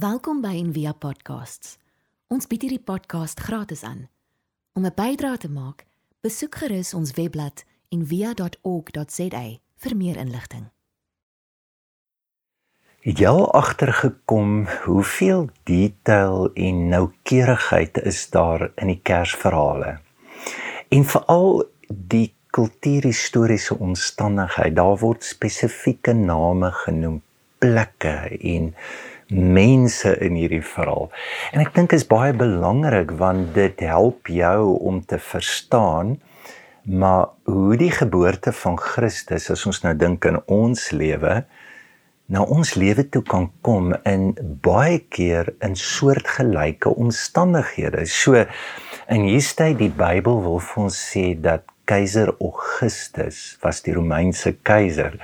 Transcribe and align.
Welkom 0.00 0.38
by 0.40 0.54
Envia 0.56 0.94
Podcasts. 0.96 1.74
Ons 2.32 2.46
bied 2.48 2.62
hierdie 2.64 2.80
podcast 2.80 3.40
gratis 3.44 3.82
aan. 3.84 4.06
Om 4.72 4.86
'n 4.86 4.94
bydrae 4.96 5.36
te 5.36 5.50
maak, 5.50 5.84
besoek 6.24 6.54
gerus 6.54 6.94
ons 6.94 7.10
webblad 7.18 7.64
en 7.92 8.06
via.org.za 8.06 9.42
vir 9.82 9.96
meer 9.96 10.16
inligting. 10.16 10.70
Het 13.00 13.18
jy 13.18 13.26
al 13.26 13.52
agtergekom 13.52 14.66
hoeveel 14.86 15.50
detail 15.64 16.50
en 16.54 16.88
noukeurigheid 16.88 17.98
is 17.98 18.30
daar 18.30 18.72
in 18.76 18.86
die 18.86 19.00
Kersverhale? 19.02 19.98
En 20.88 21.04
veral 21.04 21.64
die 21.88 22.34
kultuurhistoriese 22.50 23.78
omstandigheid, 23.78 24.76
daar 24.76 24.96
word 24.96 25.24
spesifieke 25.24 26.12
name 26.12 26.70
genoem, 26.70 27.22
plekke 27.58 28.38
en 28.40 28.74
mense 29.30 30.12
in 30.20 30.34
hierdie 30.38 30.64
verhaal. 30.64 31.10
En 31.54 31.62
ek 31.62 31.74
dink 31.76 31.94
is 31.96 32.06
baie 32.06 32.34
belangrik 32.36 33.14
want 33.20 33.54
dit 33.54 33.86
help 33.86 34.30
jou 34.30 34.76
om 34.78 35.00
te 35.04 35.18
verstaan 35.18 36.18
maar 36.84 37.28
hoe 37.44 37.76
die 37.76 37.90
geboorte 37.92 38.52
van 38.56 38.78
Christus 38.80 39.50
as 39.52 39.66
ons 39.68 39.82
nou 39.84 39.92
dink 39.94 40.24
in 40.26 40.40
ons 40.50 40.90
lewe 40.90 41.42
na 42.30 42.44
ons 42.46 42.74
lewe 42.78 43.04
toe 43.10 43.22
kan 43.26 43.48
kom 43.66 43.90
in 44.06 44.30
baie 44.62 45.00
keer 45.10 45.50
in 45.66 45.74
soortgelyke 45.76 46.92
omstandighede. 46.94 48.06
So 48.06 48.38
in 49.10 49.26
hierdie 49.26 49.74
die 49.74 49.90
Bybel 49.90 50.38
wil 50.44 50.60
vir 50.62 50.84
ons 50.84 50.98
sê 51.10 51.32
dat 51.34 51.66
keiser 51.90 52.30
Augustus 52.38 53.58
was 53.64 53.82
die 53.82 53.96
Romeinse 53.96 54.54
keiser. 54.62 55.18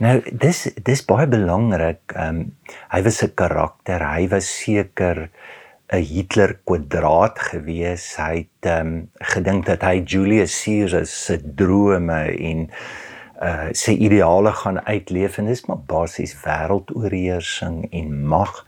Nou 0.00 0.16
dis 0.32 0.62
dis 0.80 1.02
baie 1.04 1.26
belangrik. 1.28 2.14
Ehm 2.16 2.38
um, 2.40 2.44
hy 2.88 3.00
was 3.04 3.22
'n 3.22 3.34
karakter. 3.36 4.00
Hy 4.00 4.28
was 4.32 4.48
seker 4.48 5.28
'n 5.92 6.04
Hitler 6.12 6.56
kwadraat 6.64 7.38
gewees. 7.38 8.16
Hy 8.16 8.36
het 8.36 8.70
ehm 8.70 8.86
um, 8.86 9.10
gedink 9.34 9.66
dat 9.66 9.82
hy 9.82 10.00
Julius 10.04 10.62
Caesar 10.64 11.06
se 11.06 11.36
drome 11.54 12.22
en 12.32 12.70
uh 13.42 13.68
sy 13.72 13.92
ideale 13.92 14.52
gaan 14.52 14.80
uitleef 14.86 15.38
en 15.38 15.46
dis 15.46 15.66
maar 15.66 15.84
basies 15.86 16.34
wêreldoorheersing 16.44 17.92
en 17.92 18.26
mag. 18.26 18.66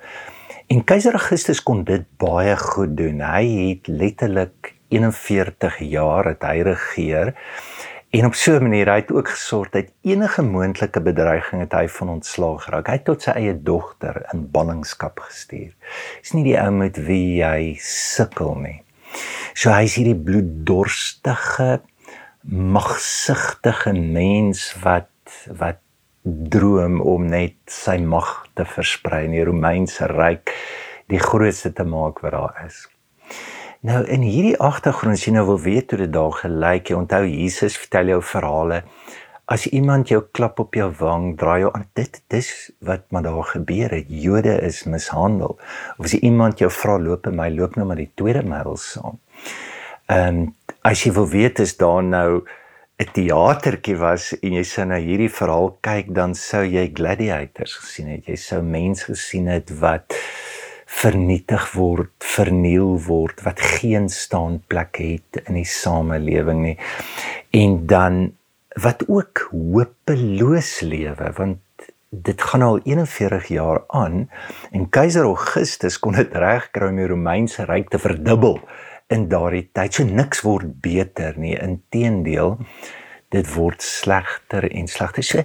En 0.69 0.85
keiser 0.85 1.13
Augustus 1.13 1.63
kon 1.63 1.85
dit 1.85 2.05
baie 2.17 2.57
goed 2.57 2.97
doen. 2.97 3.21
Hy 3.21 3.45
het 3.69 3.89
letterlik 3.89 4.75
41 4.89 5.79
jaar 5.79 6.25
het 6.25 6.43
hy 6.43 6.61
regeer. 6.61 7.33
En 8.13 8.27
op 8.27 8.35
so 8.35 8.57
'n 8.57 8.63
manier 8.63 8.89
hy 8.89 8.99
het 9.01 9.13
ook 9.13 9.29
gesorg 9.29 9.71
dat 9.71 9.93
enige 10.03 10.43
moontlike 10.43 11.01
bedreiging 11.01 11.61
het 11.61 11.73
hy 11.73 11.89
van 11.89 12.09
ontslaag 12.09 12.65
geraak. 12.65 12.87
Hy 12.87 12.93
het 12.93 13.05
tot 13.05 13.23
sy 13.23 13.31
eie 13.31 13.63
dogter 13.63 14.27
in 14.33 14.51
ballingskap 14.51 15.21
gestuur. 15.21 15.73
Dis 16.21 16.33
nie 16.37 16.45
die 16.45 16.59
ou 16.61 16.71
met 16.71 17.01
wie 17.07 17.41
hy 17.45 17.75
sukkel 17.81 18.55
nie. 18.55 18.83
So 19.55 19.73
hy 19.73 19.89
is 19.89 19.97
hierdie 19.97 20.21
bloeddorstige, 20.29 21.81
magsigtige 22.53 23.93
mens 23.93 24.77
wat 24.85 25.09
wat 25.49 25.81
droom 26.23 27.01
om 27.01 27.27
net 27.27 27.57
sy 27.67 27.97
mag 27.97 28.47
te 28.55 28.65
versprei 28.65 29.25
in 29.25 29.39
die 29.39 29.45
Romeinse 29.45 30.07
ryk, 30.07 30.53
die 31.09 31.19
grootste 31.19 31.73
te 31.73 31.85
maak 31.85 32.21
wat 32.21 32.33
daar 32.33 32.65
is. 32.67 32.92
Nou 33.83 34.05
in 34.07 34.23
hierdie 34.23 34.55
agtergrond 34.63 35.19
sien 35.19 35.35
nou 35.35 35.43
wil 35.49 35.59
weet 35.59 35.91
hoe 35.91 36.05
dit 36.05 36.13
daar 36.15 36.37
gelyk. 36.39 36.93
Jy 36.93 36.99
onthou 37.01 37.25
Jesus 37.27 37.75
vertel 37.83 38.13
jou 38.13 38.21
verhale. 38.23 38.85
As 39.51 39.65
iemand 39.75 40.13
jou 40.13 40.21
klap 40.31 40.61
op 40.63 40.77
jou 40.79 40.87
wang, 41.01 41.33
draai 41.39 41.65
jou 41.65 41.73
aan. 41.75 41.89
Dit 41.99 42.21
dis 42.31 42.51
wat 42.87 43.09
maar 43.11 43.27
daar 43.27 43.43
gebeur 43.51 43.91
het. 43.91 44.07
Jode 44.07 44.55
is 44.63 44.85
mishandel. 44.87 45.57
Of 45.99 46.07
as 46.07 46.15
iemand 46.15 46.63
jou 46.63 46.71
vra 46.71 46.95
loop 47.03 47.27
en 47.27 47.35
my 47.41 47.49
loop 47.51 47.75
nou 47.75 47.89
maar 47.89 47.99
die 47.99 48.13
tweede 48.15 48.45
myl 48.47 48.79
saam. 48.79 49.19
Ehm 50.07 50.43
um, 50.43 50.51
as 50.83 51.03
jy 51.03 51.13
wil 51.15 51.29
weet 51.31 51.59
is 51.63 51.77
daar 51.79 52.03
nou 52.03 52.43
'n 53.03 53.11
teatertjie 53.15 53.99
was 53.99 54.31
en 54.43 54.53
jy 54.59 54.63
sou 54.63 54.87
na 54.87 54.99
hierdie 55.03 55.31
verhaal 55.31 55.77
kyk 55.81 56.15
dan 56.15 56.35
sou 56.35 56.63
jy 56.63 56.91
gladiators 56.95 57.75
gesien 57.83 58.15
het. 58.15 58.27
Jy 58.27 58.37
sou 58.37 58.63
mense 58.63 59.05
gesien 59.11 59.47
het 59.47 59.71
wat 59.81 60.15
vernietig 60.93 61.73
word, 61.77 62.13
verniel 62.23 62.95
word, 63.07 63.41
wat 63.47 63.61
geen 63.79 64.09
staanplek 64.13 65.01
het 65.01 65.43
in 65.47 65.59
die 65.61 65.69
samelewing 65.69 66.63
nie. 66.67 66.77
En 67.57 67.83
dan 67.91 68.23
wat 68.81 69.05
ook 69.09 69.49
hopeloos 69.51 70.81
lewe 70.81 71.33
want 71.37 71.59
dit 72.13 72.43
gaan 72.43 72.63
al 72.63 72.79
41 72.85 73.49
jaar 73.53 73.83
aan 73.89 74.29
en 74.71 74.89
keiser 74.93 75.25
Augustus 75.25 75.99
kon 75.99 76.17
dit 76.17 76.33
regkry 76.37 76.89
om 76.93 77.01
die 77.01 77.09
Romeinse 77.09 77.65
ryk 77.69 77.89
te 77.93 78.01
verdubbel 78.01 78.61
in 79.13 79.29
daardie 79.33 79.69
tyd. 79.73 79.97
So 79.97 80.05
niks 80.09 80.43
word 80.45 80.81
beter 80.85 81.37
nie, 81.41 81.57
inteendeel 81.57 82.59
dit 83.33 83.55
word 83.55 83.83
slegter 83.83 84.69
en 84.71 84.89
slegter. 84.89 85.25
So 85.25 85.45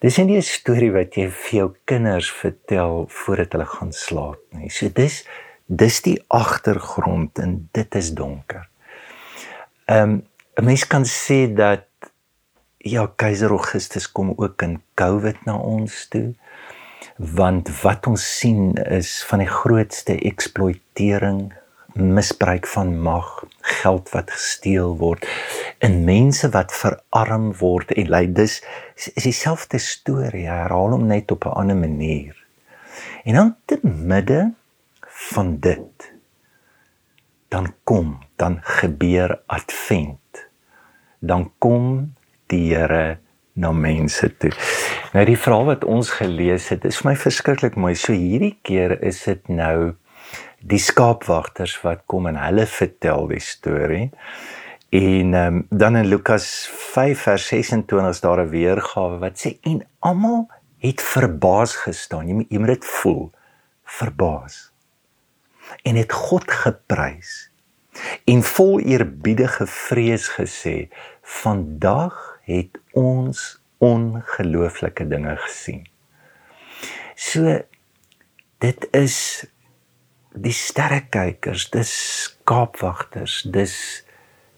dis 0.00 0.18
nie 0.18 0.36
'n 0.36 0.42
storie 0.42 0.92
wat 0.92 1.16
jy 1.16 1.28
vir 1.30 1.58
jou 1.58 1.74
kinders 1.84 2.30
vertel 2.30 3.06
voordat 3.08 3.52
hulle 3.52 3.66
gaan 3.66 3.92
slaap 3.92 4.40
nie. 4.52 4.70
So 4.70 4.88
dis 4.88 5.24
dis 5.66 6.00
die 6.02 6.18
agtergrond 6.28 7.38
en 7.38 7.68
dit 7.72 7.94
is 7.94 8.12
donker. 8.14 8.68
Ehm 9.88 10.02
um, 10.02 10.22
'n 10.58 10.64
mens 10.64 10.86
kan 10.86 11.04
sê 11.04 11.54
dat 11.54 11.86
ja 12.78 13.06
keiser 13.16 13.50
Augustus 13.50 14.12
kom 14.12 14.32
ook 14.36 14.62
in 14.62 14.82
COVID 14.94 15.44
na 15.44 15.56
ons 15.56 16.08
toe 16.08 16.34
want 17.16 17.70
wat 17.82 18.06
ons 18.06 18.38
sien 18.38 18.74
is 18.76 19.24
van 19.24 19.38
die 19.38 19.50
grootste 19.50 20.18
eksploitering 20.20 21.52
misbruik 21.96 22.66
van 22.66 22.94
mag, 23.02 23.44
geld 23.60 24.10
wat 24.10 24.30
gesteel 24.30 24.96
word, 24.96 25.26
en 25.78 26.04
mense 26.04 26.48
wat 26.54 26.72
verarm 26.72 27.52
word 27.60 27.92
en 27.92 28.10
ly 28.10 28.26
dis 28.32 28.62
is 28.96 29.24
dieselfde 29.24 29.78
storie, 29.78 30.46
herhaal 30.48 30.96
hom 30.96 31.06
net 31.06 31.30
op 31.30 31.44
'n 31.44 31.56
ander 31.62 31.76
manier. 31.76 32.36
En 33.24 33.34
dan 33.34 33.56
te 33.64 33.78
midde 33.82 34.52
van 35.08 35.58
dit 35.60 36.14
dan 37.48 37.74
kom, 37.84 38.18
dan 38.36 38.58
gebeur 38.62 39.40
advent. 39.46 40.48
Dan 41.18 41.52
kom 41.58 42.14
die 42.46 42.74
Here 42.74 43.18
na 43.52 43.72
mense 43.72 44.28
toe. 44.36 44.52
Nou 45.12 45.24
die 45.24 45.38
verhaal 45.38 45.70
wat 45.70 45.84
ons 45.84 46.10
gelees 46.18 46.68
het, 46.68 46.84
is 46.84 47.00
vir 47.00 47.10
my 47.10 47.16
verskriklik 47.16 47.78
mooi. 47.80 47.94
So 47.96 48.12
hierdie 48.12 48.56
keer 48.66 48.98
is 49.02 49.22
dit 49.24 49.48
nou 49.48 49.94
die 50.66 50.82
skaapwagters 50.82 51.76
wat 51.84 52.04
kom 52.10 52.26
en 52.30 52.38
hulle 52.40 52.66
vertel 52.66 53.28
die 53.30 53.42
storie. 53.42 54.10
En 54.94 55.34
um, 55.34 55.66
dan 55.70 55.96
in 55.96 56.08
Lukas 56.10 56.46
5 56.92 57.26
vers 57.26 57.46
26 57.52 58.08
is 58.08 58.20
daar 58.20 58.40
'n 58.42 58.50
weergawe 58.50 59.18
wat 59.18 59.38
sê 59.38 59.58
en 59.62 59.86
almal 59.98 60.46
het 60.78 61.02
verbaas 61.02 61.74
gestaan. 61.76 62.28
Jy 62.28 62.34
moet 62.34 62.50
jy 62.50 62.58
moet 62.58 62.74
dit 62.74 62.84
voel. 62.84 63.30
Verbaas. 63.84 64.72
En 65.82 65.94
het 65.96 66.12
God 66.12 66.50
geprys. 66.50 67.50
En 68.24 68.42
vol 68.42 68.80
eerbiedige 68.80 69.66
vrees 69.66 70.28
gesê: 70.28 70.88
"Vandag 71.22 72.40
het 72.42 72.78
ons 72.92 73.62
ongelooflike 73.78 75.08
dinge 75.08 75.36
gesien." 75.36 75.88
So 77.14 77.62
dit 78.58 78.88
is 78.90 79.46
die 80.36 80.52
sterrekykers, 80.52 81.70
dis 81.72 81.92
skaapwagters, 82.24 83.42
dis 83.52 83.76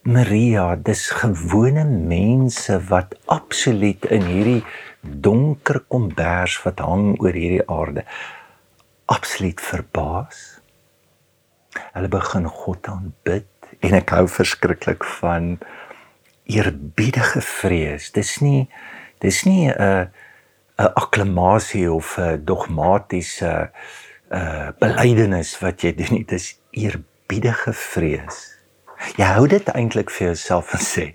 Maria, 0.08 0.72
dis 0.76 1.08
gewone 1.14 1.84
mense 1.84 2.78
wat 2.88 3.14
absoluut 3.30 4.06
in 4.14 4.26
hierdie 4.26 4.62
donker 5.02 5.82
kombers 5.92 6.56
wat 6.64 6.82
hang 6.82 7.12
oor 7.20 7.36
hierdie 7.36 7.64
aarde 7.70 8.04
absoluut 9.12 9.60
verbaas. 9.62 10.40
Hulle 11.94 12.10
begin 12.12 12.48
God 12.50 12.88
aanbid 12.90 13.70
en 13.84 13.98
ek 14.00 14.14
hou 14.16 14.24
verskriklik 14.32 15.04
van 15.20 15.56
eerbiedige 16.48 17.42
vrees. 17.44 18.10
Dis 18.16 18.38
nie 18.42 18.66
dis 19.22 19.44
nie 19.44 19.68
'n 19.68 20.08
'n 20.78 20.92
akklamasie 20.94 21.90
of 21.90 22.18
'n 22.18 22.44
dogmatiese 22.44 23.70
uh, 23.70 24.06
uh 24.28 24.68
belydenis 24.80 25.54
wat 25.62 25.82
jy 25.84 25.94
doen, 25.96 26.20
dit 26.20 26.32
is 26.36 26.52
eerbiedige 26.76 27.72
vrees. 27.72 28.40
Jy 29.16 29.28
hou 29.32 29.46
dit 29.48 29.70
eintlik 29.72 30.12
vir 30.12 30.32
jouself 30.32 30.74
en 30.76 30.82
sê 30.84 31.06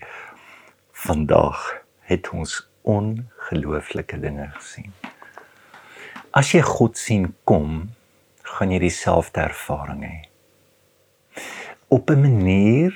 vandag 1.04 1.62
het 2.10 2.30
ons 2.34 2.56
ongelooflike 2.90 4.18
dinge 4.24 4.48
gesien. 4.56 4.90
As 6.34 6.54
jy 6.56 6.64
God 6.66 6.98
sien 6.98 7.30
kom, 7.46 7.92
gaan 8.56 8.74
jy 8.74 8.82
dieselfde 8.88 9.44
ervaring 9.46 10.04
hê. 10.08 10.18
Op 11.94 12.10
'n 12.10 12.22
manier 12.22 12.94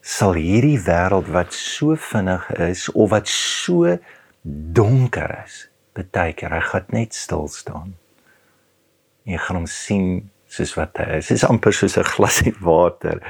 sal 0.00 0.32
hierdie 0.32 0.80
wêreld 0.80 1.28
wat 1.28 1.52
so 1.52 1.94
vinnig 1.94 2.50
is 2.56 2.88
of 2.92 3.10
wat 3.10 3.28
so 3.28 3.98
donker 4.72 5.44
is, 5.44 5.68
baie 5.92 6.32
keer 6.32 6.50
hy 6.50 6.60
gaan 6.60 6.86
net 6.88 7.14
stil 7.14 7.48
staan 7.48 7.96
En 9.28 9.38
gaan 9.44 9.60
hom 9.60 9.68
sien 9.70 10.08
soos 10.48 10.74
wat 10.78 10.98
hy 11.02 11.18
is. 11.20 11.28
Dit 11.28 11.40
is 11.40 11.46
amper 11.46 11.74
soos 11.76 11.98
'n 12.00 12.08
glasie 12.08 12.54
water 12.70 13.20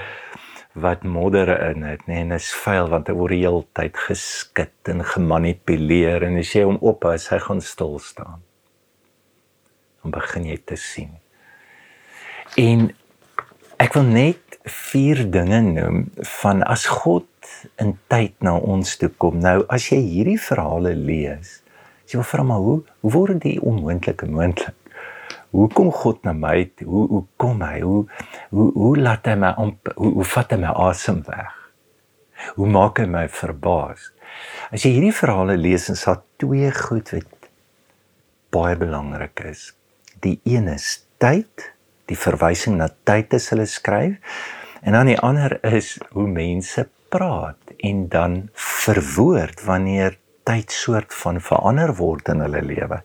wat 0.79 1.03
modder 1.03 1.49
in 1.71 1.83
het, 1.83 2.05
nê, 2.07 2.15
nee, 2.15 2.21
en 2.23 2.33
is 2.37 2.53
vuil 2.55 2.89
want 2.93 3.09
hy 3.11 3.15
word 3.19 3.35
die 3.35 3.43
hele 3.43 3.65
tyd 3.75 3.97
geskit 3.99 4.91
en 4.93 5.03
gemanipuleer 5.03 6.23
en 6.23 6.39
as 6.39 6.53
jy 6.55 6.63
hom 6.69 6.79
ophou, 6.79 7.17
hy 7.17 7.39
gaan 7.43 7.63
stil 7.65 7.99
staan. 7.99 8.45
Dan 10.03 10.15
begin 10.15 10.47
jy 10.47 10.59
te 10.65 10.77
sien. 10.79 11.17
En 12.61 12.91
ek 13.83 13.97
wil 13.99 14.07
net 14.07 14.59
vier 14.69 15.25
dinge 15.31 15.61
noem 15.67 16.05
van 16.43 16.63
as 16.63 16.87
God 16.87 17.27
in 17.83 17.97
tyd 18.13 18.37
na 18.45 18.55
ons 18.59 18.97
toe 19.01 19.11
kom. 19.11 19.41
Nou 19.43 19.65
as 19.73 19.91
jy 19.91 19.99
hierdie 20.05 20.39
verhale 20.41 20.95
lees, 20.95 21.59
jy 22.09 22.21
wil 22.21 22.29
vra 22.29 22.45
maar 22.47 22.63
hoe 22.65 22.79
hoe 23.03 23.13
word 23.13 23.43
die 23.43 23.59
onmoontlike 23.59 24.29
moontlik? 24.31 24.77
Hoe 25.51 25.69
kom 25.73 25.91
God 25.93 26.25
na 26.27 26.35
my 26.37 26.67
toe? 26.77 26.89
Hoe 26.89 27.07
hoe 27.09 27.25
kom 27.41 27.63
hy? 27.65 27.81
Hoe 27.81 28.05
hoe 28.51 28.69
hoe 28.75 28.97
laat 28.99 29.27
hy 29.27 29.37
my 29.41 29.55
op 29.57 29.93
hoe 29.97 30.13
hoe 30.19 30.29
vat 30.35 30.53
hy 30.53 30.61
my 30.61 30.75
asem 30.89 31.23
weg? 31.29 31.55
Hoe 32.59 32.69
maak 32.71 33.01
hy 33.01 33.09
my 33.11 33.25
verbaas? 33.33 34.11
As 34.71 34.85
jy 34.85 34.93
hierdie 34.99 35.17
verhale 35.17 35.57
lees 35.59 35.89
en 35.89 35.97
sa 35.99 36.19
twee 36.41 36.71
goed 36.77 37.13
wat 37.17 37.51
baie 38.55 38.77
belangrik 38.81 39.41
is. 39.49 39.73
Die 40.25 40.39
een 40.49 40.69
is 40.73 41.05
tyd, 41.21 41.69
die 42.09 42.19
verwysing 42.19 42.79
na 42.81 42.89
tyd 43.09 43.35
is 43.37 43.51
hulle 43.53 43.67
skryf. 43.69 44.17
En 44.83 44.95
dan 44.95 45.11
die 45.11 45.19
ander 45.19 45.59
is 45.67 45.97
hoe 46.15 46.29
mense 46.31 46.87
praat 47.13 47.75
en 47.85 48.07
dan 48.13 48.37
verwoord 48.55 49.65
wanneer 49.67 50.19
tyd 50.49 50.73
soort 50.73 51.15
van 51.15 51.41
verander 51.45 51.93
word 51.99 52.31
in 52.33 52.45
hulle 52.45 52.63
lewe. 52.65 53.01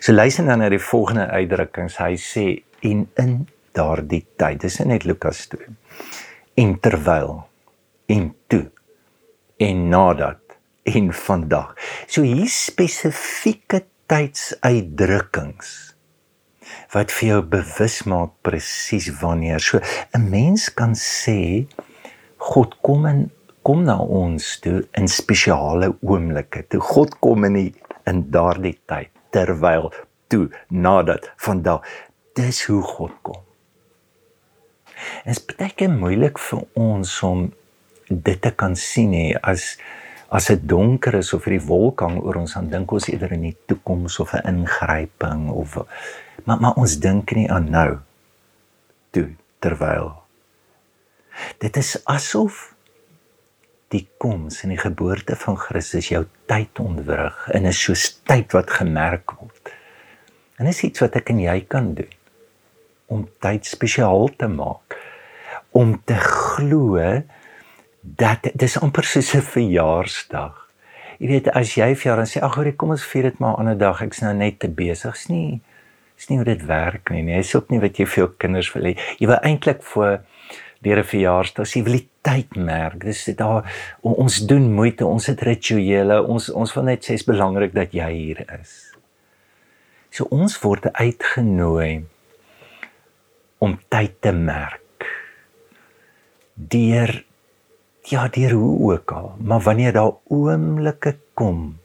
So 0.00 0.12
luister 0.12 0.44
dan 0.44 0.60
na 0.60 0.68
die 0.68 0.82
volgende 0.82 1.26
uitdrukkings. 1.32 1.98
Hy 2.00 2.16
sê 2.20 2.46
en 2.86 3.06
in 3.20 3.36
daardie 3.76 4.24
tyd, 4.40 4.60
dis 4.64 4.78
net 4.84 5.04
Lukas 5.08 5.46
2. 5.52 5.68
En 6.62 6.74
terwyl 6.80 7.44
en 8.12 8.30
toe 8.48 8.66
en 9.62 9.88
nadat 9.88 10.56
en 10.86 11.10
vandag. 11.12 11.74
So 12.06 12.22
hier 12.22 12.50
spesifieke 12.52 13.84
tydsuitdrukkings 14.10 15.74
wat 16.92 17.12
vir 17.14 17.28
jou 17.28 17.40
bewus 17.50 18.00
maak 18.10 18.36
presies 18.46 19.08
wanneer. 19.20 19.60
So 19.60 19.80
'n 20.14 20.30
mens 20.30 20.68
kan 20.68 20.94
sê 20.94 21.66
God 22.38 22.76
kom 22.82 23.06
in 23.06 23.30
kom 23.62 23.84
na 23.84 23.98
ons 23.98 24.60
toe 24.60 24.86
in 24.94 25.08
spesiale 25.08 25.96
oomblikke. 26.00 26.68
Toe 26.68 26.80
God 26.80 27.18
kom 27.18 27.44
in 27.44 27.52
die, 27.52 27.74
in 28.06 28.30
daardie 28.30 28.78
tyd 28.86 29.15
terwyl 29.30 29.92
toe 30.26 30.48
nadat 30.68 31.30
vandag 31.36 31.86
dis 32.34 32.64
hoe 32.66 32.82
God 32.82 33.12
kom. 33.22 33.42
En 35.24 35.32
dit 35.32 35.46
beteken 35.46 35.98
moeilik 35.98 36.38
vir 36.38 36.64
ons 36.72 37.22
om 37.22 37.46
dit 38.08 38.40
te 38.40 38.52
kan 38.54 38.76
sien 38.76 39.12
hè 39.12 39.34
as 39.42 39.76
as 40.28 40.48
dit 40.50 40.62
donker 40.68 41.14
is 41.14 41.32
of 41.34 41.44
hierdie 41.46 41.66
wolk 41.68 42.02
hang 42.02 42.18
oor 42.18 42.40
ons 42.40 42.56
dan 42.56 42.70
dink 42.70 42.92
ons 42.92 43.08
eerder 43.10 43.34
in 43.36 43.44
die 43.46 43.56
toekoms 43.70 44.18
of 44.22 44.34
'n 44.34 44.46
ingryping 44.50 45.50
of 45.50 45.76
maar 46.44 46.60
maar 46.60 46.74
ons 46.74 46.98
dink 46.98 47.32
nie 47.32 47.50
aan 47.50 47.70
nou 47.70 47.98
toe 49.10 49.28
terwyl 49.58 50.22
dit 51.58 51.76
is 51.76 51.98
asof 52.04 52.75
die 53.96 54.06
koms 54.22 54.62
en 54.64 54.74
die 54.74 54.80
geboorte 54.80 55.36
van 55.40 55.56
Christus 55.60 56.10
jou 56.12 56.24
tyd 56.50 56.80
ontwrig 56.82 57.36
en 57.56 57.68
is 57.70 57.80
soos 57.88 58.08
tyd 58.28 58.52
wat 58.56 58.70
gemerk 58.78 59.36
word. 59.38 59.72
En 60.60 60.68
is 60.70 60.82
iets 60.86 61.02
wat 61.04 61.16
ek 61.20 61.32
en 61.32 61.42
jy 61.44 61.58
kan 61.70 61.94
doen 61.96 62.12
om 63.12 63.26
tyd 63.44 63.66
spesiaal 63.68 64.30
te 64.38 64.48
maak 64.50 64.96
om 65.76 65.94
te 66.08 66.16
glo 66.16 67.02
dat 68.00 68.48
dis 68.54 68.78
amper 68.80 69.04
soos 69.04 69.34
'n 69.34 69.42
verjaarsdag. 69.42 70.54
Jy 71.18 71.28
weet 71.28 71.48
as 71.48 71.74
jy 71.76 71.94
vir 71.94 72.10
jaar 72.10 72.16
dan 72.16 72.26
sê 72.26 72.40
ag 72.42 72.54
hoor 72.54 72.72
kom 72.72 72.90
ons 72.90 73.04
vier 73.04 73.22
dit 73.22 73.38
maar 73.38 73.54
'n 73.56 73.60
ander 73.60 73.78
dag 73.78 74.02
ek's 74.02 74.20
nou 74.20 74.34
net 74.34 74.58
te 74.58 74.68
besig. 74.68 75.12
Dis 75.12 75.28
nie 75.28 75.60
dis 76.16 76.28
nie 76.28 76.38
hoe 76.38 76.44
dit 76.44 76.66
werk 76.66 77.10
nie. 77.10 77.22
Jy 77.22 77.56
ook 77.56 77.70
nie 77.70 77.80
wat 77.80 77.98
jy 77.98 78.06
vir 78.06 78.24
jou 78.24 78.32
kinders 78.38 78.72
wil 78.72 78.82
hê. 78.82 78.96
Jy 79.18 79.26
wil 79.26 79.40
eintlik 79.42 79.82
vir 79.82 80.20
deur 80.82 80.98
'n 80.98 81.04
verjaarsdag 81.04 81.74
jy 81.74 81.82
wil 81.82 81.92
tyd 81.92 82.15
merk. 82.56 83.04
Dis 83.04 83.24
daar 83.38 83.66
ons 84.00 84.38
doen 84.46 84.72
moeite, 84.74 85.06
ons 85.06 85.26
het 85.26 85.42
rituele. 85.46 86.22
Ons 86.26 86.50
ons 86.50 86.74
wil 86.76 86.88
net 86.90 87.04
sê 87.04 87.14
dit 87.14 87.22
is 87.22 87.28
belangrik 87.28 87.74
dat 87.76 87.94
jy 87.94 88.10
hier 88.14 88.42
is. 88.60 88.74
So 90.10 90.28
ons 90.30 90.56
word 90.62 90.90
uitgenooi 90.92 92.06
om 93.58 93.78
tyd 93.88 94.20
te 94.20 94.32
merk. 94.32 95.08
Deur 96.56 97.12
ja, 98.06 98.28
deur 98.30 98.52
hoe 98.54 98.92
ook 98.92 99.12
al, 99.12 99.32
maar 99.42 99.60
wanneer 99.60 99.92
daar 99.92 100.12
oomblikke 100.30 101.16
kom 101.34 101.78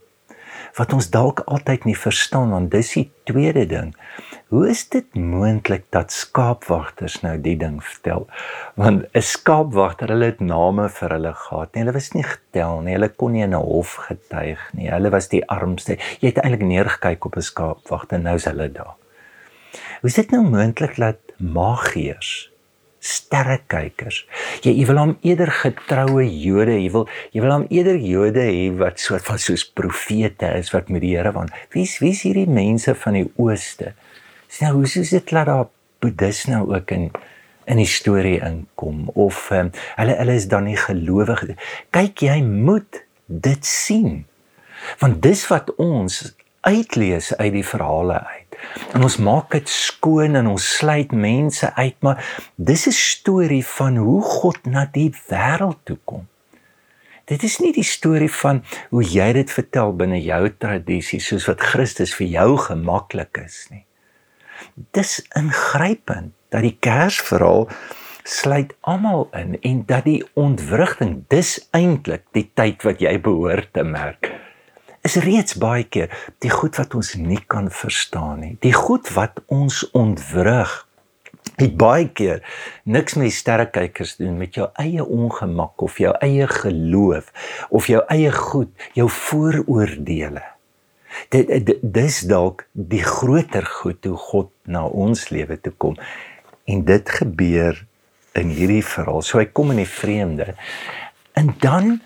wat 0.77 0.94
ons 0.94 1.09
dalk 1.09 1.41
altyd 1.45 1.85
nie 1.85 1.97
verstaan 1.97 2.51
want 2.53 2.71
dis 2.71 2.94
die 2.95 3.07
tweede 3.29 3.65
ding. 3.65 3.94
Hoe 4.51 4.69
is 4.69 4.83
dit 4.91 5.07
moontlik 5.15 5.85
dat 5.95 6.12
skaapwagters 6.12 7.21
nou 7.23 7.38
die 7.41 7.56
ding 7.57 7.79
vertel? 7.83 8.27
Want 8.75 9.06
'n 9.13 9.21
skaapwagter, 9.21 10.09
hulle 10.09 10.25
het 10.25 10.39
name 10.39 10.89
vir 10.89 11.09
hulle 11.09 11.33
gehad. 11.33 11.73
Nee, 11.73 11.83
hulle 11.83 11.94
was 11.94 12.12
nie 12.12 12.23
getel 12.23 12.81
nie. 12.81 12.94
Hulle 12.94 13.09
kon 13.09 13.31
nie 13.31 13.44
in 13.44 13.56
'n 13.56 13.63
hof 13.63 13.95
getuig 13.95 14.59
nie. 14.73 14.89
Hulle 14.89 15.09
was 15.09 15.27
die 15.29 15.47
armste. 15.47 15.97
Jy 16.19 16.27
het 16.27 16.38
eintlik 16.44 16.68
neergekyk 16.68 17.25
op 17.25 17.35
'n 17.35 17.41
skaapwagter 17.41 18.17
en 18.17 18.24
nou 18.24 18.35
is 18.35 18.45
hulle 18.45 18.71
daar. 18.71 18.95
Hoe 20.01 20.09
is 20.09 20.15
dit 20.15 20.31
nou 20.31 20.44
moontlik 20.44 20.95
dat 20.95 21.17
magiërs 21.38 22.50
sterrekykers. 23.01 24.21
Jy 24.62 24.75
jy 24.77 24.86
wil 24.89 25.00
hom 25.01 25.13
eerder 25.25 25.50
getroue 25.62 26.24
Jode, 26.27 26.77
jy 26.77 26.92
wil 26.94 27.07
jy 27.33 27.42
wil 27.44 27.56
hom 27.56 27.68
eerder 27.74 27.98
Jode 27.98 28.45
hê 28.45 28.69
wat 28.77 29.01
soort 29.01 29.25
van 29.25 29.42
soos 29.42 29.65
profete 29.65 30.51
is 30.59 30.69
wat 30.75 30.92
met 30.94 31.01
die 31.03 31.15
Here 31.15 31.33
want 31.36 31.53
wie's 31.74 31.98
wie's 32.03 32.21
hierdie 32.27 32.48
mense 32.50 32.94
van 33.03 33.18
die 33.18 33.27
ooste? 33.42 33.95
Sien 34.48 34.69
nou 34.69 34.80
hoe 34.80 34.89
is 34.89 35.13
dit 35.15 35.33
dat 35.33 35.50
daar 35.50 35.69
boeddhis 36.01 36.45
nou 36.51 36.68
ook 36.75 36.94
in 36.94 37.09
in 37.69 37.77
die 37.77 37.89
storie 37.89 38.39
inkom 38.42 39.06
of 39.13 39.48
um, 39.53 39.69
hulle 39.95 40.18
hulle 40.18 40.36
is 40.36 40.48
dan 40.51 40.65
nie 40.68 40.77
gelowig. 40.77 41.45
Kyk 41.94 42.25
jy 42.25 42.42
moet 42.45 43.03
dit 43.25 43.65
sien. 43.65 44.24
Want 45.00 45.21
dis 45.24 45.45
wat 45.50 45.69
ons 45.81 46.24
uitlees 46.65 47.31
uit 47.38 47.53
die 47.53 47.65
verhale 47.65 48.19
uit 48.21 48.50
en 48.94 49.04
ons 49.04 49.18
maak 49.18 49.52
dit 49.52 49.69
skoon 49.69 50.36
en 50.36 50.48
ons 50.48 50.68
sluit 50.78 51.12
mense 51.12 51.74
uit 51.75 51.96
maar 52.00 52.24
dis 52.56 52.88
'n 52.88 52.98
storie 52.98 53.65
van 53.65 53.98
hoe 53.98 54.22
God 54.22 54.65
na 54.65 54.86
die 54.91 55.12
wêreld 55.30 55.80
toe 55.84 55.98
kom. 56.06 56.27
Dit 57.25 57.44
is 57.44 57.60
nie 57.60 57.72
die 57.74 57.88
storie 57.88 58.32
van 58.32 58.63
hoe 58.89 59.03
jy 59.03 59.34
dit 59.34 59.51
vertel 59.51 59.94
binne 59.96 60.22
jou 60.22 60.50
tradisie 60.50 61.20
soos 61.20 61.48
wat 61.48 61.62
Christus 61.62 62.13
vir 62.13 62.27
jou 62.27 62.58
gemaklik 62.58 63.38
is 63.46 63.68
nie. 63.70 63.86
Dis 64.91 65.22
ingrypend 65.36 66.34
dat 66.50 66.62
die 66.62 66.77
kersverhaal 66.80 67.70
sluit 68.24 68.75
almal 68.82 69.30
in 69.34 69.56
en 69.62 69.84
dat 69.86 70.06
die 70.06 70.22
ontwrigting 70.34 71.24
dis 71.27 71.56
eintlik 71.72 72.27
die 72.32 72.51
tyd 72.53 72.84
wat 72.84 73.01
jy 73.01 73.18
behoort 73.22 73.74
te 73.74 73.84
merk 73.84 74.30
is 75.01 75.17
reeds 75.25 75.58
baie 75.58 75.84
keer 75.84 76.13
die 76.43 76.51
goed 76.53 76.77
wat 76.79 76.96
ons 76.98 77.15
nie 77.17 77.41
kan 77.48 77.70
verstaan 77.74 78.41
nie. 78.43 78.55
Die 78.62 78.75
goed 78.75 79.10
wat 79.15 79.41
ons 79.48 79.84
ontwrig 79.98 80.74
het 81.58 81.75
baie 81.77 82.08
keer 82.10 82.41
niks 82.89 83.17
met 83.20 83.34
sterrekykers 83.34 84.15
doen 84.20 84.38
met 84.38 84.55
jou 84.58 84.67
eie 84.81 85.03
ongemak 85.03 85.81
of 85.81 85.98
jou 86.01 86.13
eie 86.22 86.48
geloof 86.48 87.31
of 87.70 87.89
jou 87.89 88.01
eie 88.13 88.31
goed, 88.34 88.72
jou 88.98 89.10
vooroordeele. 89.10 90.43
Dit 91.34 91.74
dis 91.81 92.20
dalk 92.29 92.65
die 92.72 93.03
groter 93.03 93.65
goed 93.67 94.05
hoe 94.08 94.17
God 94.17 94.51
na 94.63 94.86
ons 94.86 95.29
lewe 95.29 95.58
toe 95.60 95.74
kom. 95.77 95.98
En 96.65 96.86
dit 96.88 97.10
gebeur 97.10 97.77
in 98.38 98.53
hierdie 98.53 98.86
verhaal. 98.86 99.22
So 99.25 99.41
hy 99.41 99.50
kom 99.51 99.74
in 99.74 99.81
die 99.84 99.89
vreemde. 99.89 100.53
En 101.36 101.53
dan 101.60 102.00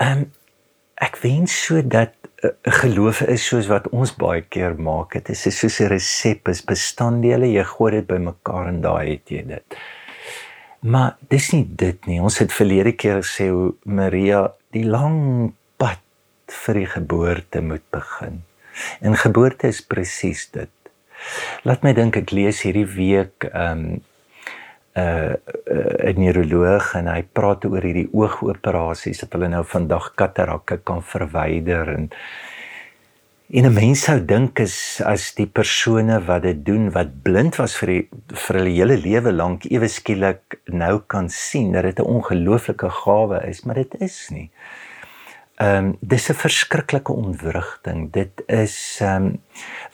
ehm 0.00 0.24
um, 0.24 0.28
ek 1.00 1.16
wens 1.24 1.54
so 1.64 1.82
dat 1.82 2.14
'n 2.40 2.48
uh, 2.48 2.72
geloof 2.82 3.20
is 3.20 3.46
soos 3.46 3.66
wat 3.68 3.88
ons 3.88 4.12
baie 4.16 4.42
keer 4.42 4.74
maak. 4.76 5.12
Dit 5.12 5.28
is 5.28 5.58
soos 5.58 5.80
'n 5.80 5.88
resep, 5.92 6.48
is 6.48 6.64
bestanddele, 6.64 7.46
jy 7.46 7.64
gooi 7.64 7.90
dit 7.92 8.06
bymekaar 8.06 8.68
en 8.68 8.80
daai 8.80 9.10
het 9.10 9.28
jy 9.28 9.42
dit. 9.46 9.76
Maar 10.80 11.16
dis 11.28 11.50
nie 11.52 11.66
dit 11.76 12.06
nie. 12.06 12.20
Ons 12.20 12.38
het 12.38 12.52
verlede 12.52 12.92
keer 12.92 13.20
gesê 13.20 13.50
hoe 13.52 13.74
Maria 13.84 14.52
die 14.72 14.84
lang 14.84 15.52
pad 15.76 16.00
vir 16.46 16.74
die 16.74 16.86
geboorte 16.86 17.60
moet 17.60 17.84
begin. 17.92 18.42
En 19.00 19.16
geboorte 19.16 19.68
is 19.68 19.82
presies 19.84 20.48
dit. 20.50 20.72
Laat 21.68 21.82
my 21.84 21.92
dink 21.92 22.16
ek 22.16 22.32
lees 22.32 22.62
hierdie 22.64 22.88
week 22.88 23.50
ehm 23.52 23.84
um, 23.84 24.00
'n 25.00 25.36
uh, 25.36 26.10
'n 26.10 26.16
uh, 26.16 26.20
neuroloog 26.24 26.94
en 26.94 27.06
hy 27.06 27.22
praat 27.32 27.64
oor 27.64 27.82
hierdie 27.82 28.08
oogoperasies 28.12 29.20
dat 29.24 29.32
hulle 29.32 29.48
nou 29.48 29.64
vandag 29.64 30.12
katarakke 30.14 30.80
kan 30.84 31.02
verwyder 31.02 31.88
en 31.96 32.10
En 33.52 33.64
'n 33.66 33.72
mens 33.74 34.02
sou 34.06 34.24
dink 34.24 34.60
as 34.60 35.00
as 35.04 35.34
die 35.34 35.46
persone 35.46 36.20
wat 36.26 36.42
dit 36.42 36.58
doen 36.64 36.84
wat 36.94 37.22
blind 37.22 37.56
was 37.58 37.74
vir 37.80 37.90
die, 37.90 38.04
vir 38.42 38.58
hulle 38.58 38.74
hele 38.76 38.96
lewe 38.96 39.32
lank 39.32 39.64
ewe 39.66 39.88
skielik 39.90 40.60
nou 40.66 41.00
kan 41.06 41.26
sien 41.28 41.72
dat 41.72 41.82
dit 41.82 41.98
'n 41.98 42.06
ongelooflike 42.14 42.90
gawe 43.02 43.40
is, 43.48 43.64
maar 43.64 43.74
dit 43.74 43.94
is 43.98 44.28
nie. 44.30 44.50
Ehm 45.58 45.84
um, 45.84 45.96
dis 46.00 46.30
'n 46.30 46.34
verskriklike 46.34 47.12
ontwrigting. 47.12 48.12
Dit 48.12 48.42
is 48.46 48.98
ehm 49.02 49.26
um, 49.26 49.42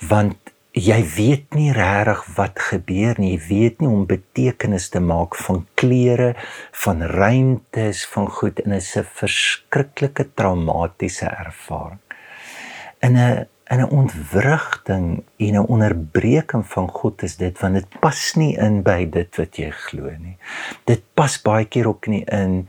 want 0.08 0.36
jy 0.76 0.98
weet 1.16 1.54
nie 1.56 1.72
regtig 1.72 2.22
wat 2.36 2.60
gebeur 2.60 3.16
nie. 3.18 3.32
Jy 3.34 3.40
weet 3.48 3.80
nie 3.80 3.88
om 3.88 4.04
betekenis 4.08 4.90
te 4.92 5.00
maak 5.00 5.36
van 5.46 5.64
kleure, 5.74 6.34
van 6.84 7.02
ruimtes, 7.02 8.04
van 8.12 8.28
goed 8.28 8.60
en 8.60 8.76
dit 8.76 8.82
is 8.82 8.96
'n 8.96 9.04
verskriklike 9.04 10.34
traumatiese 10.34 11.26
ervaring 11.26 12.00
in 13.00 13.16
'n 13.16 13.46
in 13.70 13.80
'n 13.80 13.90
ontwrigting 13.90 15.24
en 15.36 15.54
'n 15.54 15.66
onderbreking 15.66 16.66
van 16.66 16.88
God 16.88 17.22
is 17.22 17.36
dit 17.36 17.58
want 17.60 17.74
dit 17.74 18.00
pas 18.00 18.34
nie 18.34 18.56
in 18.56 18.82
by 18.82 19.10
dit 19.10 19.36
wat 19.36 19.56
jy 19.56 19.70
glo 19.70 20.10
nie. 20.18 20.36
Dit 20.84 21.02
pas 21.14 21.42
baie 21.42 21.64
keer 21.64 21.88
ook 21.88 22.06
nie 22.06 22.24
in 22.24 22.68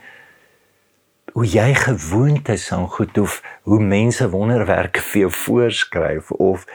hoe 1.33 1.45
jy 1.45 1.73
gewoond 1.73 2.49
is 2.49 2.71
aan 2.71 2.87
goed 2.87 3.17
of 3.17 3.43
hoe 3.61 3.79
mense 3.79 4.29
wonderwerke 4.29 5.01
vir 5.01 5.19
jou 5.19 5.31
voorskryf 5.31 6.31
of 6.31 6.65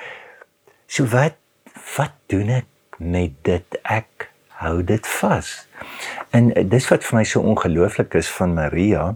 so 0.93 1.09
wat 1.13 1.39
wat 1.97 2.17
doen 2.29 2.51
ek 2.61 2.99
met 3.01 3.33
dit 3.47 3.79
ek 3.89 4.29
hou 4.63 4.83
dit 4.87 5.07
vas. 5.19 5.49
En 6.37 6.51
dis 6.53 6.89
wat 6.91 7.05
vir 7.07 7.19
my 7.19 7.25
so 7.27 7.43
ongelooflik 7.43 8.15
is 8.21 8.29
van 8.37 8.53
Maria. 8.55 9.09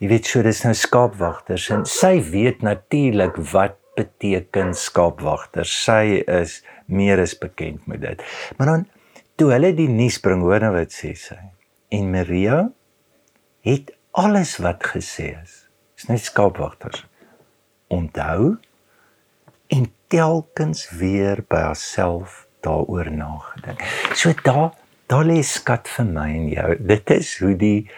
Jy 0.00 0.08
weet 0.14 0.30
so 0.30 0.42
dis 0.46 0.62
nou 0.64 0.72
skaapwagters 0.78 1.68
en 1.74 1.84
sy 1.90 2.14
weet 2.30 2.62
natuurlik 2.64 3.36
wat 3.52 3.76
beteken 3.98 4.72
skaapwagter. 4.78 5.66
Sy 5.66 6.22
is 6.22 6.60
meer 6.86 7.20
as 7.20 7.34
bekend 7.38 7.86
met 7.90 8.02
dit. 8.04 8.24
Maar 8.56 8.72
dan 8.72 8.86
toe 9.38 9.50
hulle 9.52 9.74
die 9.74 9.90
nuus 9.90 10.20
bring, 10.22 10.42
hoor 10.46 10.62
nou 10.62 10.72
wat 10.76 10.94
sê 10.94 11.12
sy. 11.18 11.38
En 11.94 12.10
Maria 12.14 12.68
het 13.66 13.92
alles 14.18 14.56
wat 14.62 14.86
gesê 14.94 15.32
is. 15.34 15.64
Dis 15.98 16.08
net 16.12 16.24
skaapwagters. 16.24 17.04
Onthou 17.92 18.54
en 19.74 19.90
telkens 20.08 20.88
weer 20.90 21.44
by 21.48 21.68
haarself 21.68 22.46
daaroor 22.64 23.10
nagedink. 23.12 23.82
So 24.14 24.32
daar 24.42 24.72
daar 25.08 25.24
lê 25.24 25.40
skat 25.42 25.88
vir 25.88 26.04
my 26.04 26.28
en 26.36 26.48
jou. 26.52 26.74
Dit 26.84 27.10
is 27.10 27.38
hoe 27.40 27.54
die 27.56 27.88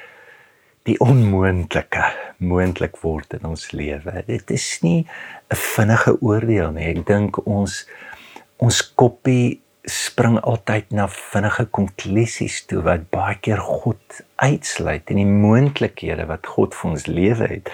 die 0.88 0.96
onmoontlike 1.02 2.04
moontlik 2.38 2.96
word 3.02 3.34
in 3.36 3.48
ons 3.50 3.70
lewe. 3.76 4.22
Dit 4.26 4.50
is 4.50 4.66
nie 4.82 5.06
'n 5.50 5.56
vinnige 5.56 6.16
oordeel 6.20 6.70
nie. 6.72 6.86
Ek 6.94 7.06
dink 7.06 7.46
ons 7.46 7.86
ons 8.58 8.94
koppie 8.94 9.60
spring 9.84 10.38
altyd 10.40 10.90
na 10.92 11.08
vinnige 11.08 11.64
konklusies 11.66 12.66
toe 12.66 12.82
wat 12.82 13.10
baie 13.10 13.36
keer 13.40 13.58
God 13.58 14.22
uitsluit 14.36 15.10
en 15.10 15.16
die 15.16 15.26
moontlikhede 15.26 16.26
wat 16.26 16.46
God 16.46 16.74
vir 16.74 16.90
ons 16.90 17.06
lewe 17.06 17.46
het. 17.46 17.70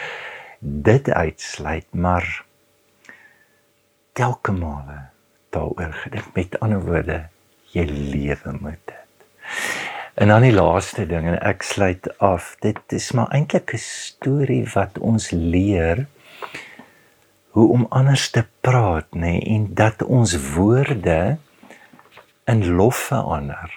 Dit 0.61 1.11
uitsluit, 1.11 1.87
maar 1.91 2.46
telke 4.17 4.53
male 4.53 5.11
daaroor 5.53 5.93
gedink 6.03 6.33
met 6.35 6.61
ander 6.65 6.81
woorde, 6.85 7.19
jy 7.73 7.85
lewe 7.89 8.55
met 8.61 8.81
dit. 8.89 9.25
En 10.17 10.33
dan 10.33 10.47
die 10.47 10.55
laaste 10.55 11.05
ding 11.09 11.27
en 11.29 11.37
ek 11.45 11.65
sluit 11.67 12.09
af. 12.25 12.55
Dit 12.65 12.81
is 12.97 13.11
maar 13.13 13.29
eintlik 13.37 13.75
'n 13.77 13.83
storie 13.83 14.65
wat 14.73 14.99
ons 14.99 15.31
leer 15.31 16.07
hoe 17.57 17.69
om 17.73 17.87
anders 17.89 18.31
te 18.31 18.45
praat, 18.61 19.07
nê, 19.13 19.21
nee, 19.21 19.41
en 19.41 19.75
dat 19.75 20.03
ons 20.03 20.53
woorde 20.53 21.37
in 22.45 22.67
lof 22.69 22.97
verander. 22.97 23.71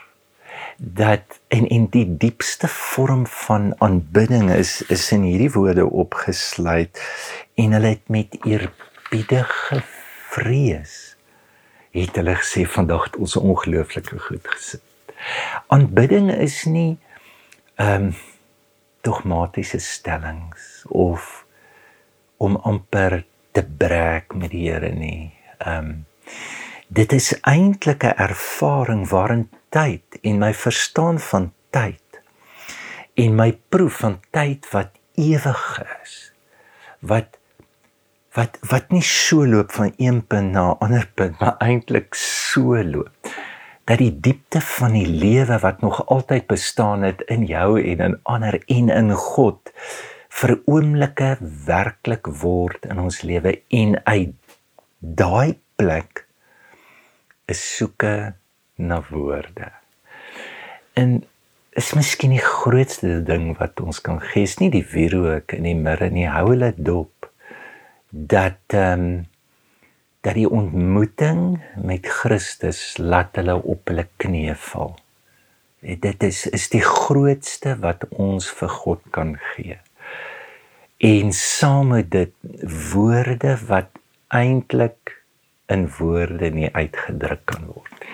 Dat 0.77 1.39
en 1.47 1.67
en 1.67 1.87
die 1.91 2.17
diepste 2.17 2.67
vorm 2.67 3.27
van 3.27 3.75
aanbidding 3.77 4.51
is 4.51 4.81
is 4.87 5.11
in 5.11 5.21
hierdie 5.21 5.51
woorde 5.51 5.85
opgesluit 5.85 7.03
en 7.55 7.71
hulle 7.71 7.87
het 7.87 8.07
met 8.07 8.37
eerbiedige 8.43 9.83
vrees 10.33 11.15
het 11.95 12.15
hulle 12.15 12.35
gesê 12.37 12.65
vandag 12.69 13.09
het 13.09 13.15
ons 13.17 13.35
ongelooflike 13.39 14.19
goed 14.19 14.47
gesit. 14.47 14.83
Aanbidding 15.67 16.31
is 16.31 16.63
nie 16.65 16.97
ehm 17.79 18.09
um, 18.11 18.17
dogmatiese 19.01 19.79
stellings 19.79 20.83
of 20.85 21.45
om 22.37 22.57
amper 22.67 23.23
te 23.55 23.63
breek 23.63 24.33
met 24.35 24.51
die 24.51 24.67
Here 24.67 24.91
nie. 24.91 25.31
Ehm 25.57 25.77
um, 25.77 26.05
dit 26.87 27.11
is 27.13 27.33
eintlik 27.41 28.03
'n 28.03 28.17
ervaring 28.17 29.07
waarin 29.09 29.49
tyd 29.69 30.19
en 30.21 30.37
my 30.37 30.53
verstaan 30.53 31.19
van 31.19 31.53
tyd 31.69 32.21
en 33.13 33.35
my 33.35 33.51
proef 33.69 33.99
van 34.03 34.19
tyd 34.31 34.69
wat 34.71 34.91
ewig 35.15 35.83
is. 36.01 36.33
Wat 36.99 37.38
wat 38.39 38.59
wat 38.71 38.91
nie 38.95 39.03
so 39.03 39.43
loop 39.47 39.71
van 39.75 39.93
een 39.97 40.19
punt 40.31 40.51
na 40.55 40.63
'n 40.71 40.79
ander 40.85 41.07
punt, 41.15 41.39
maar 41.39 41.55
eintlik 41.57 42.13
so 42.15 42.83
loop 42.83 43.11
dat 43.89 43.97
die 43.97 44.19
diepte 44.19 44.61
van 44.61 44.93
die 44.93 45.07
lewe 45.07 45.57
wat 45.59 45.81
nog 45.81 46.05
altyd 46.05 46.47
bestaan 46.47 47.01
het 47.01 47.21
in 47.21 47.45
jou 47.45 47.81
en 47.81 47.99
in 48.07 48.19
ander 48.23 48.61
en 48.67 48.89
in 48.89 49.11
God 49.11 49.71
vir 50.39 50.59
oomblikke 50.65 51.37
werklik 51.65 52.27
word 52.41 52.85
in 52.85 52.99
ons 52.99 53.21
lewe 53.21 53.61
en 53.67 53.97
uit 54.03 54.35
daai 54.99 55.57
plek 55.75 56.25
is 57.45 57.61
soeke 57.77 58.33
na 58.75 59.01
woorde. 59.09 59.71
En 60.93 61.23
is 61.71 61.93
miskien 61.93 62.35
die 62.35 62.45
grootste 62.45 63.23
ding 63.23 63.57
wat 63.57 63.79
ons 63.81 64.01
kan 64.01 64.21
gee, 64.21 64.43
is 64.43 64.59
nie 64.59 64.69
die 64.69 64.85
wierook 64.93 65.53
in 65.57 65.63
die 65.63 65.75
mirre 65.75 66.09
nie, 66.13 66.27
hou 66.29 66.51
hulle 66.51 66.73
dop 66.77 67.28
dat 68.09 68.61
ehm 68.67 69.01
um, 69.01 69.27
dat 70.21 70.35
die 70.35 70.49
ontmoeting 70.49 71.61
met 71.79 72.07
Christus 72.07 72.97
laat 72.97 73.37
hulle 73.39 73.55
op 73.55 73.87
hulle 73.87 74.03
knieë 74.19 74.55
val. 74.55 74.97
Dit 75.79 76.23
is 76.23 76.43
is 76.47 76.67
die 76.69 76.83
grootste 76.83 77.77
wat 77.79 78.03
ons 78.09 78.49
vir 78.51 78.73
God 78.81 79.05
kan 79.15 79.37
gee 79.53 79.79
en 80.99 81.31
saam 81.33 81.87
met 81.87 82.11
dit 82.11 82.33
woorde 82.91 83.55
wat 83.67 83.87
eintlik 84.27 85.13
in 85.71 85.87
woorde 85.97 86.49
nie 86.51 86.67
uitgedruk 86.75 87.45
kan 87.47 87.69
word. 87.71 88.07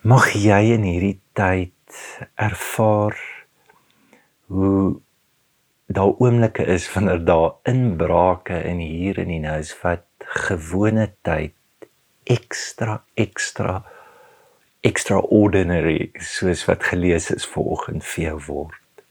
Mag 0.00 0.30
jy 0.32 0.60
in 0.72 0.86
hierdie 0.88 1.18
tyd 1.36 2.00
ervaar 2.40 3.18
hoe 4.48 4.96
daar 5.86 6.14
oomblikke 6.18 6.64
is 6.64 6.92
wanneer 6.92 7.24
daar 7.24 7.52
inbrake 7.62 8.62
in 8.62 8.78
hier 8.78 9.18
en 9.18 9.40
nou 9.40 9.58
is 9.58 9.74
wat 9.82 10.06
gewone 10.46 11.10
tyd 11.22 11.52
ekstra 12.24 13.02
ekstra 13.14 13.82
extraordinary 14.84 16.10
soos 16.20 16.64
wat 16.68 16.84
gelees 16.84 17.30
is 17.32 17.46
vanoggend 17.48 18.04
vir 18.04 18.24
jou 18.24 18.38
word. 18.46 19.04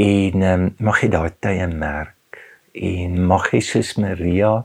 En 0.00 0.42
um, 0.42 0.64
mag 0.80 1.00
jy 1.02 1.10
daai 1.12 1.32
tye 1.40 1.66
merk 1.68 2.40
en 2.72 3.20
mag 3.28 3.50
jy 3.52 3.60
soos 3.64 3.94
Maria 4.00 4.60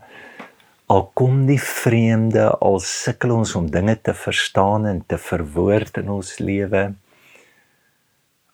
al 0.92 1.06
kom 1.18 1.46
die 1.48 1.60
vreemde 1.60 2.46
al 2.62 2.80
sukkel 2.84 3.34
ons 3.36 3.56
om 3.58 3.72
dinge 3.72 3.96
te 4.06 4.14
verstaan 4.14 4.86
en 4.86 5.02
te 5.08 5.18
verwoord 5.18 5.98
in 6.04 6.12
ons 6.14 6.36
lewe 6.40 6.84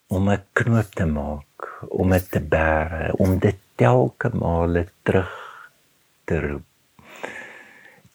om 0.07 0.29
'n 0.29 0.43
knoop 0.53 0.95
te 0.95 1.05
maak 1.05 1.50
om 1.89 2.09
dit 2.09 2.31
te 2.31 2.39
bære 2.39 3.13
om 3.17 3.39
dit 3.39 3.57
telke 3.75 4.29
male 4.33 4.87
terug 5.03 5.37
te 6.25 6.39
roep 6.39 6.67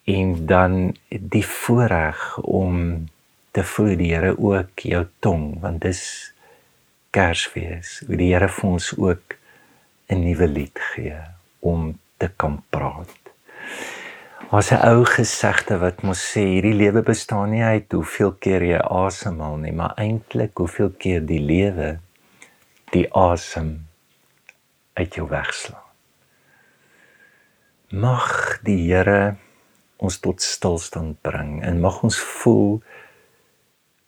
en 0.07 0.47
dan 0.47 0.97
die 1.09 1.47
voorreg 1.47 2.39
om 2.39 3.09
te 3.51 3.65
voel 3.65 3.97
die 3.99 4.13
Here 4.15 4.37
ook 4.39 4.85
jou 4.87 5.03
tong 5.19 5.57
want 5.61 5.83
dis 5.83 6.03
Kersfees, 7.11 8.03
hoe 8.07 8.19
die 8.21 8.31
Here 8.35 8.49
vir 8.53 8.71
ons 8.71 8.93
ook 8.99 9.37
'n 10.13 10.23
nuwe 10.23 10.47
lied 10.47 10.79
gee 10.93 11.19
om 11.61 11.99
te 12.17 12.29
kan 12.37 12.63
praat. 12.71 13.19
Ons 14.51 14.71
'n 14.71 14.85
ou 14.87 15.05
gesegde 15.05 15.79
wat 15.79 16.03
mos 16.03 16.23
sê 16.33 16.45
hierdie 16.55 16.79
lewe 16.83 17.03
bestaan 17.03 17.51
nie 17.51 17.63
uit 17.63 17.93
hoeveel 17.93 18.33
keer 18.33 18.63
jy 18.63 18.79
asemhaal 18.79 19.57
nie, 19.57 19.73
maar 19.73 19.95
eintlik 19.97 20.55
hoeveel 20.55 20.91
keer 20.99 21.27
die 21.27 21.41
lewe 21.41 21.99
die 22.95 23.07
asem 23.15 23.87
uit 24.97 25.15
jou 25.15 25.27
wegslaan. 25.29 25.83
Mag 27.91 28.59
die 28.67 28.79
Here 28.89 29.37
ons 30.03 30.19
tot 30.21 30.43
stilstand 30.43 31.21
bring 31.25 31.61
en 31.65 31.81
mag 31.81 32.03
ons 32.07 32.19
voel 32.43 32.81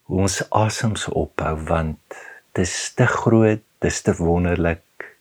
hoe 0.08 0.23
ons 0.25 0.38
asems 0.50 1.06
ophou 1.08 1.54
want 1.68 2.18
dis 2.58 2.75
te 2.99 3.06
groot, 3.06 3.62
dis 3.85 4.02
te 4.02 4.14
wonderlik 4.18 5.12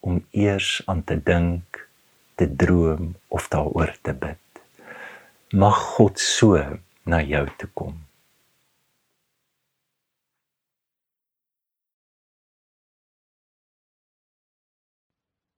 om 0.00 0.22
eers 0.30 0.80
aan 0.90 1.04
te 1.06 1.18
dink, 1.22 1.82
te 2.34 2.48
droom 2.48 3.12
of 3.28 3.48
daaroor 3.52 3.92
te 4.02 4.14
bid. 4.14 4.62
Mag 5.52 5.78
God 5.96 6.18
so 6.18 6.58
na 7.04 7.20
jou 7.22 7.44
toe 7.58 7.68
kom. 7.74 8.00